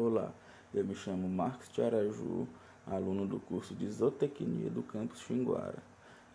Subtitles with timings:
[0.00, 0.32] Olá,
[0.72, 2.46] eu me chamo Marcos Tiaraju,
[2.86, 5.82] aluno do curso de Zootecnia do campus Xinguara,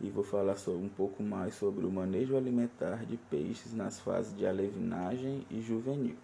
[0.02, 4.46] e vou falar um pouco mais sobre o manejo alimentar de peixes nas fases de
[4.46, 6.18] alevinagem e juvenil.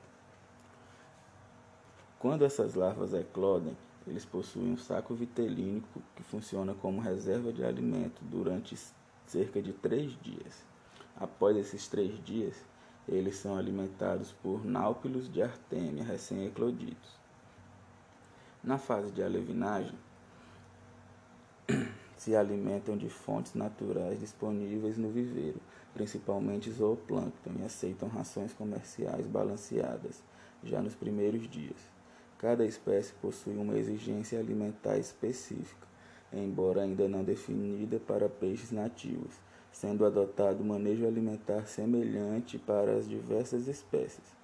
[2.20, 8.21] Quando essas larvas eclodem, eles possuem um saco vitelínico que funciona como reserva de alimento
[8.23, 8.77] durante
[9.25, 10.65] cerca de três dias.
[11.15, 12.61] Após esses três dias,
[13.07, 17.29] eles são alimentados por náupilos de artêmia recém-eclodidos.
[18.62, 19.98] Na fase de alevinagem,
[22.17, 25.62] se alimentam de fontes naturais disponíveis no viveiro,
[25.94, 30.22] principalmente zooplâncton, e aceitam rações comerciais balanceadas
[30.62, 31.77] já nos primeiros dias.
[32.38, 35.88] Cada espécie possui uma exigência alimentar específica,
[36.34, 39.36] embora ainda não definida para peixes nativos,
[39.72, 44.38] sendo adotado manejo alimentar semelhante para as diversas espécies.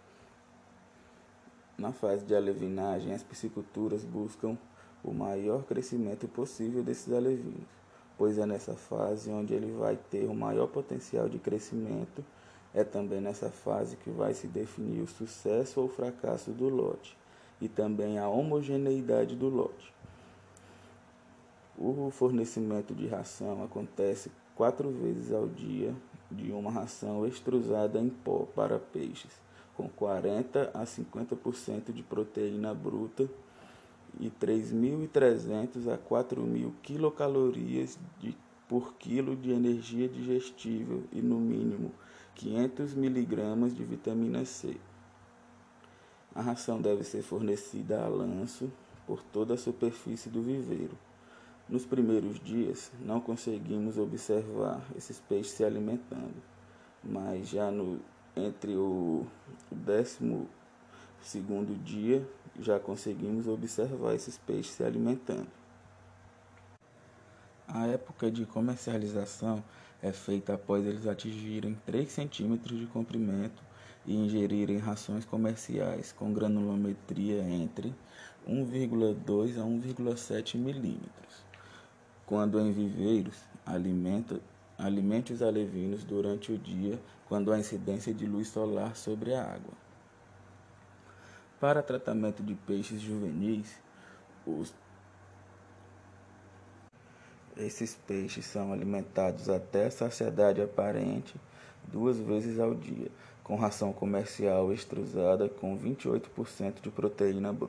[1.78, 4.58] Na fase de alevinagem, as pisciculturas buscam
[5.04, 7.67] o maior crescimento possível desses alevinos,
[8.17, 12.23] pois é nessa fase onde ele vai ter o maior potencial de crescimento.
[12.73, 17.17] É também nessa fase que vai se definir o sucesso ou fracasso do lote
[17.59, 19.94] e também a homogeneidade do lote.
[21.78, 25.94] O fornecimento de ração acontece quatro vezes ao dia
[26.32, 29.44] de uma ração extrusada em pó para peixes
[29.76, 33.30] com 40 a 50% de proteína bruta
[34.20, 38.36] e 3.300 a 4.000 quilocalorias de,
[38.67, 41.92] por quilo de energia digestível e, no mínimo,
[42.36, 44.78] 500 miligramas de vitamina C.
[46.34, 48.72] A ração deve ser fornecida a lanço
[49.06, 50.98] por toda a superfície do viveiro.
[51.67, 56.36] Nos primeiros dias, não conseguimos observar esses peixes se alimentando,
[57.04, 58.00] mas já no
[58.36, 59.25] entre o
[59.72, 60.47] décimo
[61.22, 62.28] segundo dia
[62.59, 65.47] já conseguimos observar esses peixes se alimentando.
[67.67, 69.64] A época de comercialização
[70.02, 73.64] é feita após eles atingirem 3 centímetros de comprimento
[74.05, 77.93] e ingerirem rações comerciais com granulometria entre
[78.48, 81.43] 1,2 a 1,7 milímetros.
[82.26, 84.39] Quando em viveiros, alimenta
[84.77, 89.73] Alimente os alevinos durante o dia quando há incidência de luz solar sobre a água.
[91.59, 93.80] Para tratamento de peixes juvenis,
[94.45, 94.73] os...
[97.55, 101.39] esses peixes são alimentados até saciedade aparente
[101.87, 103.09] duas vezes ao dia,
[103.43, 107.63] com ração comercial extrusada com 28% de proteína bruta.